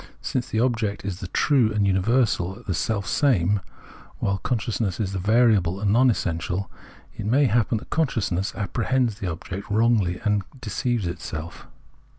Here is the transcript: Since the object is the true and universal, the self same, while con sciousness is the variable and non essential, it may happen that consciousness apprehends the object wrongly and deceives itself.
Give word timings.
Since 0.23 0.49
the 0.49 0.59
object 0.59 1.05
is 1.05 1.19
the 1.19 1.27
true 1.27 1.71
and 1.71 1.85
universal, 1.85 2.63
the 2.65 2.73
self 2.73 3.05
same, 3.05 3.59
while 4.17 4.39
con 4.39 4.57
sciousness 4.57 4.99
is 4.99 5.11
the 5.13 5.19
variable 5.19 5.79
and 5.79 5.93
non 5.93 6.09
essential, 6.09 6.71
it 7.15 7.27
may 7.27 7.45
happen 7.45 7.77
that 7.77 7.91
consciousness 7.91 8.51
apprehends 8.55 9.19
the 9.19 9.27
object 9.29 9.69
wrongly 9.69 10.19
and 10.25 10.41
deceives 10.59 11.05
itself. 11.05 11.67